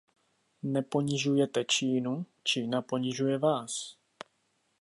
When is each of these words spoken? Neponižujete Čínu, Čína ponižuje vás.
Neponižujete 0.73 1.61
Čínu, 1.73 2.13
Čína 2.47 2.79
ponižuje 2.89 3.37
vás. 3.37 3.73